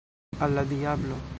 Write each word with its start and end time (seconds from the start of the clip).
Al 0.45 0.55
la 0.55 0.63
diablo! 0.73 1.21